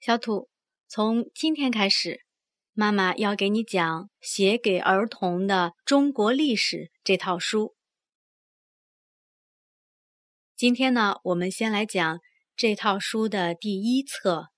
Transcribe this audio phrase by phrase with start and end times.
[0.00, 0.48] 小土，
[0.86, 2.24] 从今天开始，
[2.72, 7.74] 妈妈要给你讲《写给儿童的中国历史》这套书。
[10.54, 12.20] 今天呢，我们先来讲
[12.54, 14.50] 这套书的第一册：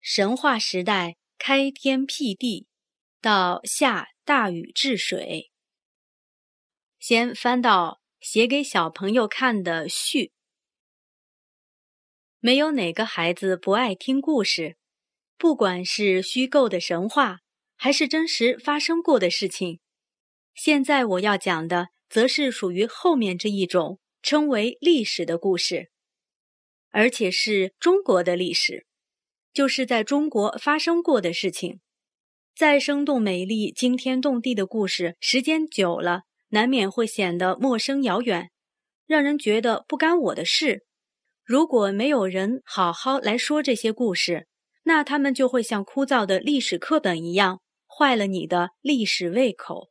[0.00, 2.68] 神话时代开天辟地
[3.20, 5.50] 到下大禹治水。
[7.00, 10.32] 先翻到写给小朋友看的序。
[12.44, 14.74] 没有哪个孩子不爱听故事，
[15.38, 17.38] 不管是虚构的神话，
[17.76, 19.78] 还是真实发生过的事情。
[20.52, 25.92] 现在我要讲的，则是属于后面这一种，称为历史的故事，
[26.90, 28.86] 而且是中国的历史，
[29.54, 31.78] 就是在中国发生过的事情。
[32.56, 38.50] 再生动美丽、惊天动地的故事，时间久了，难免会显得陌生遥远，
[39.06, 40.84] 让人觉得不干我的事。
[41.52, 44.46] 如果没有人好好来说这些故事，
[44.84, 49.90] 那他们就会像枯燥的历史课本一样，坏了你的历史胃口。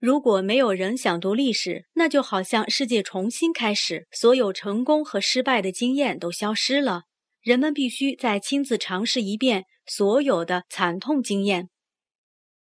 [0.00, 7.04] 如果没有人想读历史，那就好像世界重新开始，所有成功和失败的经验都消失了，
[7.40, 11.68] 人们必须再亲自尝试一遍所有的惨痛经验。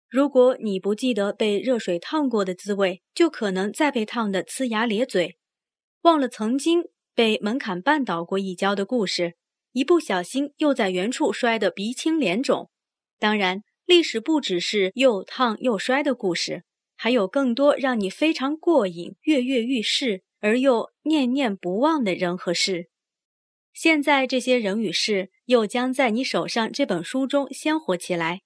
[0.09, 5.37] 如果你不记得被热水烫过的滋味，就可能再被烫得呲牙咧嘴，
[6.01, 6.85] 忘了曾经。
[7.17, 9.33] 被门槛绊倒过一跤的故事，
[9.71, 12.69] 一不小心又在原处摔得鼻青脸肿。
[13.17, 16.63] 当然，历史不只是又烫又摔的故事，
[16.95, 22.91] 还有更多让你非常过瘾、跃跃欲试而又念念不忘的人和事。
[23.73, 28.41] 现在，这些人与事又将在你手上这本书中鲜活起来。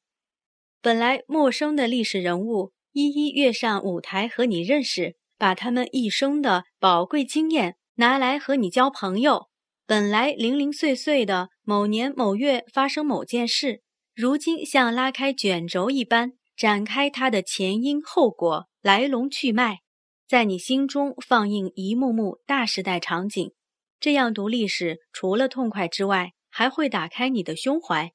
[0.82, 7.76] 本来陌生的历史人物一一跃上舞台和你认识，把他们一生的宝贵经验。
[7.96, 9.50] 拿来和你交朋友，
[9.86, 13.82] 本来零零碎碎的某年某月发生某件事，
[14.16, 19.80] 如今像拉开卷轴一般展开它的前因后果、来龙去脉，
[20.28, 23.52] 在你心中放映一幕幕大时代场景。
[24.00, 28.14] 这样读历史，除了痛快之外，还会打开你的胸怀。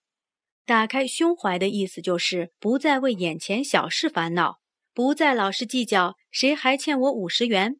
[0.64, 4.56] 打开胸怀的意思就是不再为眼前小事烦恼，
[4.92, 7.76] 不再老是计较谁还欠我五十元。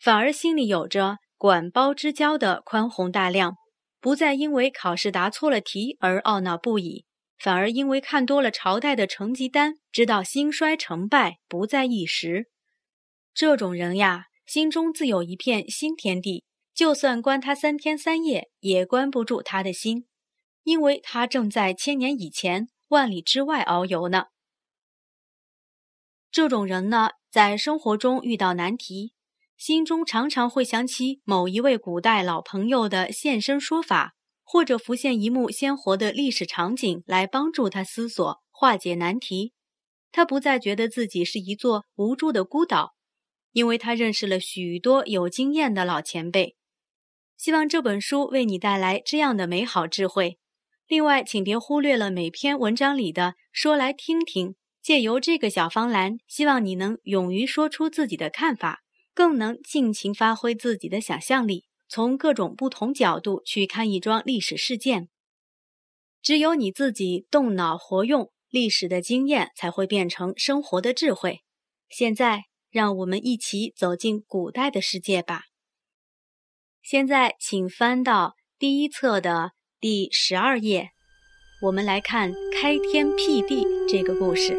[0.00, 3.56] 反而心里有着管鲍之交的宽宏大量，
[4.00, 7.04] 不再因为考试答错了题而懊恼不已，
[7.38, 12.46] 反而因为看多了朝代的成绩单，知道兴衰成败不在一时。
[13.34, 16.44] 这种人呀，心中自有一片新天地，
[16.74, 20.06] 就算关他三天三夜，也关不住他的心，
[20.62, 24.28] 因为他正在千年以前、万里之外遨游呢。
[26.32, 29.12] 这种人呢，在生活中遇到难题。
[29.60, 39.52] 心中常常会想起某一位古代老朋友的现身说法，或者浮现一幕鲜活的历史场景来帮助他思索、化解难题。
[40.12, 42.94] 他不再觉得自己是一座无助的孤岛，
[43.52, 46.56] 因为他认识了许多有经验的老前辈。
[47.36, 50.38] 希望这本书为你带来这样的美好智慧。
[50.88, 54.54] 另外，请别忽略了每篇文章里的“说来听听”。
[54.82, 58.80] 借由这个小方栏，希望你能勇于说出自己的看法。
[59.14, 65.08] 更能尽情发挥自己的想象力，从各种不同角度去看一桩历史事件。
[66.22, 71.42] 只有你自己动脑活用，历史的经验才会变成生活的智慧。
[71.88, 75.44] 现在，让我们一起走进古代的世界吧。
[76.82, 80.90] 现在，请翻到第一册的第十二页，
[81.62, 84.56] 我们来看开天辟地这个故事。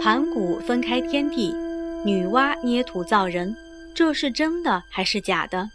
[0.00, 1.63] 盘古分开天地。
[2.04, 3.56] 女娲捏土造人，
[3.94, 5.70] 这是真的还是假的？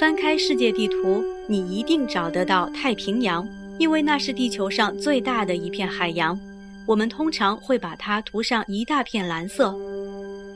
[0.00, 3.46] 翻开世界地图，你一定找得到太平洋，
[3.78, 6.38] 因为那是地球上最大的一片海洋。
[6.86, 9.74] 我们通常会把它涂上一大片蓝色。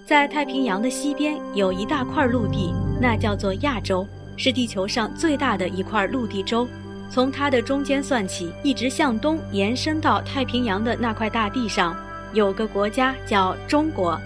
[0.06, 4.06] 在太平洋的西边有一大块陆地，那叫做亚洲，
[4.38, 6.66] 是地球上最大的一块陆地洲。
[7.10, 11.94] 从它的中间算起，一直向东延伸到太平洋的那块大地上，
[12.32, 14.18] 有个国家叫中国。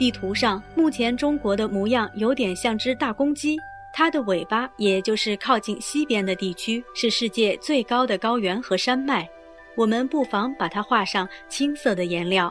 [0.00, 3.58] 地图上，目前中国的模样有点像只大公鸡，
[3.92, 9.28] 它的尾巴，也就是靠近西边的地区，是世界最高的高原和山脉。
[9.76, 12.50] 我们不妨把它画上青色的颜料。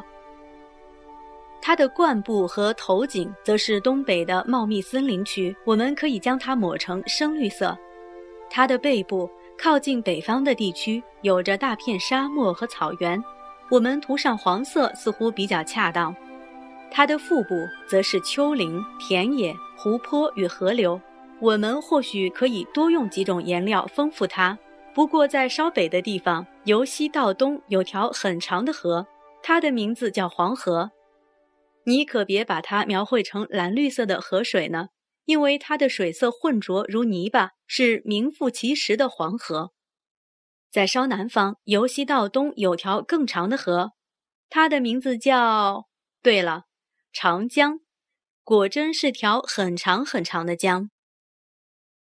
[1.59, 7.75] 它的冠部和头颈则是东北的茂密森林区，我们可以将它抹成深绿色。
[8.47, 13.19] 它的背部靠近北方的地区，有着大片沙漠和草原，
[13.71, 16.15] 我们涂上黄色似乎比较恰当。
[16.91, 20.99] 它的腹部则是丘陵、田野、湖泊与河流，
[21.39, 24.57] 我们或许可以多用几种颜料丰富它。
[24.93, 29.07] 不过，在稍北的地方，由西到东有条很长的河，
[29.41, 30.91] 它的名字叫黄河。
[31.85, 34.87] 你可别把它描绘成蓝绿色的河水呢，
[35.25, 39.71] 因为它的水色浑浊如泥巴，是名副其实的黄河。
[40.71, 43.93] 在稍南方，由西到东有条更长的河，
[44.49, 45.85] 它的名字叫……
[46.21, 46.65] 对了，
[47.11, 47.79] 长江。
[48.43, 50.89] 果真是条很长很长的江。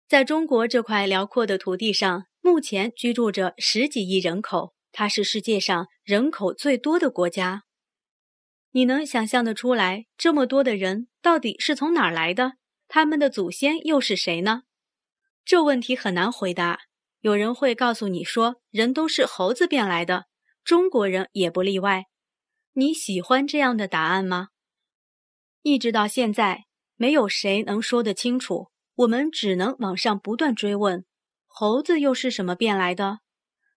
[0.09, 7.65] 在中国这块辽阔的土地上，目前居住着十几亿人口，它是世界上人口最多的国家。
[8.73, 12.55] 你能想象得出来，这么多的人到底是从哪儿来的？
[12.89, 14.63] 他们的祖先又是谁呢？
[15.45, 16.81] 这问题很难回答。
[17.21, 20.27] 有人会告诉你说，人都是猴子变来的，
[20.65, 22.07] 中国人也不例外。
[22.73, 24.49] 你喜欢这样的答案吗？
[25.63, 26.65] 一直到现在，
[26.97, 28.69] 没有谁能说得清楚。
[28.97, 31.05] 我们只能往上不断追问：
[31.47, 33.21] 猴子又是什么变来的？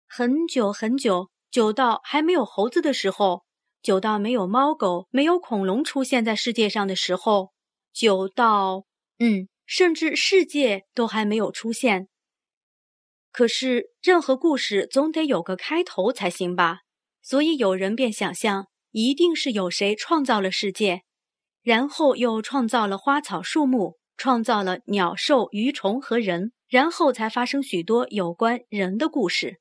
[0.07, 3.45] 很久很久，久到还没有猴子的时候，
[3.81, 7.53] 久到没有猫狗、没有恐龙出现在世界上的时候，
[7.93, 8.85] 久到……
[9.19, 12.09] 嗯，甚至世界都还没有出现。
[13.31, 16.79] 可是，任何故事总得有个开头才行吧？
[17.21, 21.03] 所以有人便想象，一定是有谁创造了世界。
[21.65, 29.59] 然后又创造了花草树木，创造了鸟兽鱼虫和人，然后才发生许多有关人的故事。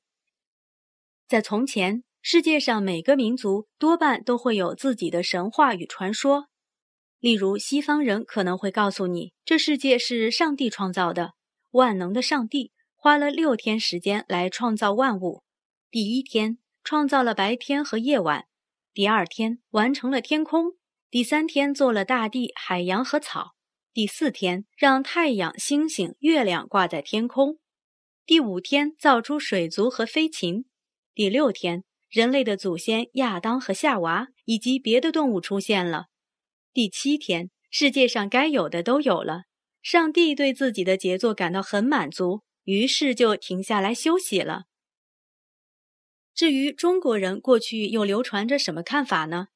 [1.27, 6.45] 在从前，世界上每个民族多半都会有自己的神话与传说。
[7.19, 11.33] 例如，西方人可能会告诉你，这世界是上帝创造的，
[11.71, 15.41] 万能的上帝花了六天时间来创造万物。
[15.89, 18.45] 第一天创造了白天和夜晚，
[18.93, 20.73] 第二天完成了天空。
[21.11, 23.53] 第三天做了大地、海洋和草，
[23.93, 27.59] 第四天让太阳、星星、月亮挂在天空，
[28.25, 30.65] 第五天造出水族和飞禽，
[31.13, 36.07] 第六天人类的祖先亚当和夏娃以及别的动物出现了，
[36.73, 39.43] 第七天世界上该有的都有了，
[39.81, 44.63] 上帝对自己的杰作感到很满足，于是就停下来休息了。
[46.33, 49.47] 至于中国人过去又流传着什么看法呢？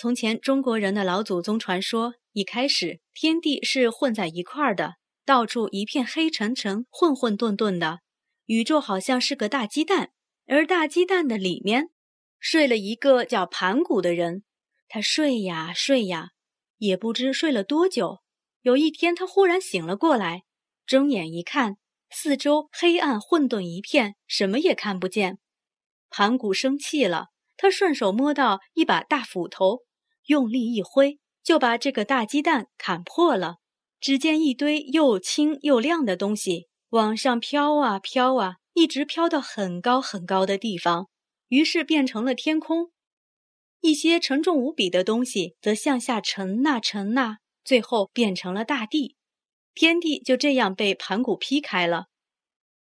[0.00, 4.94] 从前中国人的老祖宗传说，一开始天地是混在一块儿的，
[5.26, 7.98] 到处一片黑沉沉、混混沌沌的，
[8.46, 10.12] 宇宙好像是个大鸡蛋，
[10.46, 11.90] 而大鸡蛋的里面
[12.38, 14.42] 睡了一个叫盘古的人。
[14.88, 16.30] 他睡呀睡呀，
[16.78, 18.20] 也不知睡了多久。
[18.62, 20.44] 有一天，他忽然醒了过来，
[20.86, 21.76] 睁眼一看，
[22.08, 25.40] 四周黑暗混沌一片，什么也看不见。
[26.08, 27.26] 盘古生气了，
[27.58, 29.82] 他顺手摸到一把大斧头。
[30.30, 33.56] 用力一挥，就把这个大鸡蛋砍破了。
[33.98, 41.08] 只见一堆又轻又亮的东西往上飘啊飘啊，一直飘到很高很高的地方，
[41.48, 42.92] 于是变成了天空。
[43.80, 49.16] 一些沉重无比的东西则向下沉呐沉呐，最后变成了大地。
[49.74, 52.04] 天地就这样被盘古劈开了。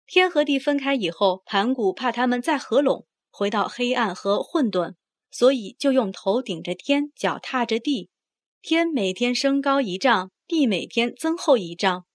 [0.07, 4.95] 天和地分开以后，盘古怕他们再合拢，回到黑暗和混沌。
[5.37, 8.09] 所以就用头顶着天，脚踏着地，
[8.61, 12.05] 天每天升高一丈，地每天增厚一丈，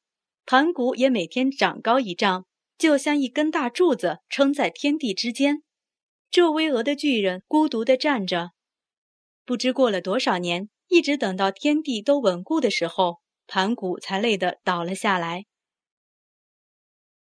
[0.46, 2.46] 盘古也每天长高一丈，
[2.78, 5.62] 就像一根大柱子撑在天地之间。
[6.30, 8.52] 这巍峨的巨人孤独地站着，
[9.44, 15.44] 不知过了多少年，一直等到天地都稳固的时候，盘古才累得倒了下来。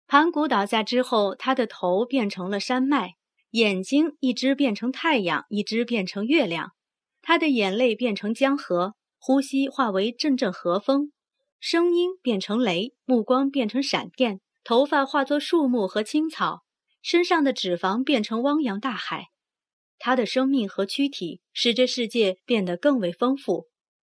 [0.06, 3.16] 盘古倒下之后，他的头变成了山脉。
[3.52, 6.74] 眼睛一只变成太阳，一只变成月亮，
[7.22, 11.12] 他的眼泪变成江河，呼吸化为阵阵和风，
[11.60, 16.64] 声音变成雷，目光变成闪电，头发化作树木和青草，
[17.02, 19.30] 身上的脂肪变成汪洋大海。
[19.98, 23.68] 他的生命和躯体使这世界变得更为丰富。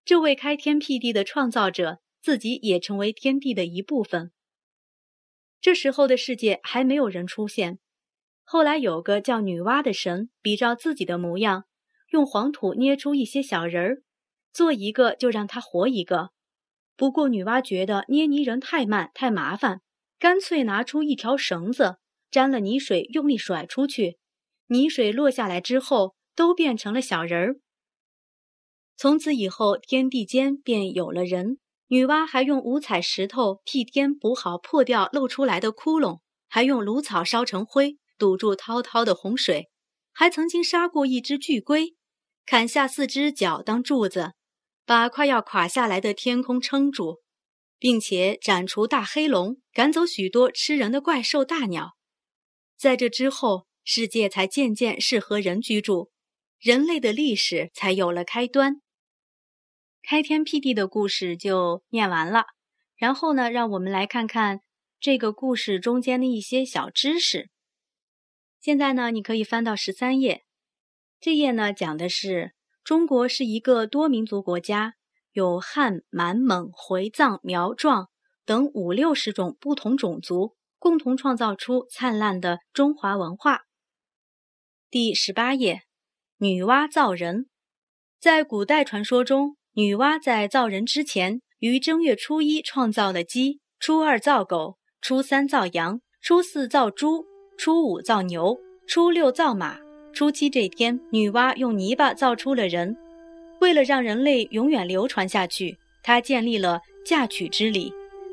[0.05, 4.31] 这位开天辟地的创造者自己也成为天地的一部分。
[5.59, 7.79] 这时候的世界还没有人出现。
[8.47, 11.65] 后来有个叫女娲的神，比照自己的模样，
[12.11, 14.03] 用黄土捏出一些小人儿，
[14.53, 16.29] 做一个就让他活一个。
[16.95, 19.81] 不过女娲觉得捏泥人太慢太麻烦，
[20.19, 21.97] 干脆拿出一条绳子，
[22.29, 24.19] 沾了泥水，用力甩出去，
[24.67, 27.55] 泥水落下来之后，都变成了小人儿。
[28.95, 31.57] 从此以后，天地间便有了人。
[31.87, 37.97] 女娲还用五彩石头替天补好破掉露出来的窟窿，还用芦草烧成灰。
[38.17, 39.69] 堵住滔滔的洪水，
[40.11, 41.95] 还曾经杀过一只巨龟，
[42.45, 44.33] 砍下四只脚当柱子，
[44.85, 47.21] 把快要垮下来的天空撑住。
[47.77, 51.97] 并且斩除大黑龙，赶走许多吃人的怪兽大鸟。
[52.77, 56.09] 在这之后，世界才渐渐适合人居住，
[56.59, 58.81] 人类的历史才有了开端。
[60.01, 62.45] 开天辟地的故事就念完了，
[62.95, 64.61] 然后呢，让我们来看看
[64.99, 67.49] 这个故事中间的一些小知识。
[68.65, 70.43] 现在呢，你可以翻到十三页，
[71.21, 74.95] 这页呢讲的是中国是一个多民族国家。
[75.33, 78.09] 有汉、满、蒙、回、藏、苗、壮
[78.43, 83.65] 等五六十种不同种族，共同创造出灿烂的中华文化。
[84.89, 85.83] 第十八页，
[86.37, 87.45] 女娲造人。
[88.19, 99.77] 在古代传说中，女娲在造人之前，于正月初一创造了鸡，初二造狗，初三造羊，初四造猪，初五造牛，初六造马，
[100.13, 102.95] 初七这天，女娲用泥巴造出了人。
[103.61, 107.91] 为了让人类永远流传下去，她建立了嫁娶之礼，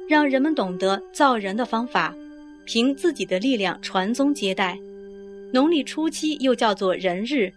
[0.09, 2.15] 让人们懂得造人的方法，
[2.67, 4.79] 凭自己的力量传宗接代。
[5.53, 7.53] 农历初七又叫做人日，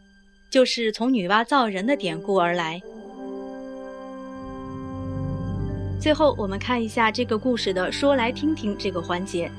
[0.51, 2.79] 就是从女娲造人的典故而来。
[5.99, 9.49] 最后，我们看一下这个故事的“说来听听”这个环节。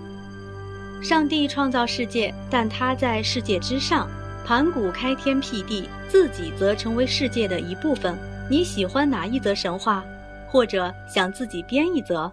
[1.02, 4.08] 上帝创造世界，但他在世界之上。
[4.44, 8.16] 盘古开天辟地，自己则成为世界的一部分。
[8.48, 10.04] 你喜欢哪一则神话，
[10.46, 12.32] 或者想自己编一则？